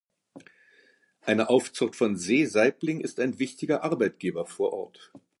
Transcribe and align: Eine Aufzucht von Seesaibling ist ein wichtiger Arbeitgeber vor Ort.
Eine 1.27 1.49
Aufzucht 1.49 1.95
von 1.95 2.15
Seesaibling 2.17 3.01
ist 3.01 3.19
ein 3.19 3.37
wichtiger 3.37 3.83
Arbeitgeber 3.83 4.47
vor 4.47 4.73
Ort. 4.73 5.11